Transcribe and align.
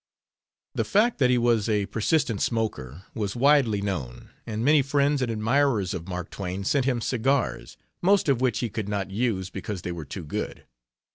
]The 0.73 0.83
fact 0.83 1.19
that 1.19 1.29
he 1.29 1.37
was 1.37 1.69
a 1.69 1.85
persistent 1.85 2.41
smoker 2.41 3.03
was 3.13 3.35
widely 3.35 3.83
known, 3.83 4.31
and 4.47 4.65
many 4.65 4.81
friends 4.81 5.21
and 5.21 5.29
admirers 5.31 5.93
of 5.93 6.07
Mark 6.07 6.31
Twain 6.31 6.63
sent 6.63 6.85
him 6.85 7.01
cigars, 7.01 7.77
most 8.01 8.27
of 8.27 8.41
which 8.41 8.61
he 8.61 8.69
could 8.71 8.89
not 8.89 9.11
use, 9.11 9.51
because 9.51 9.83
they 9.83 9.91
were 9.91 10.05
too 10.05 10.23
good. 10.25 10.65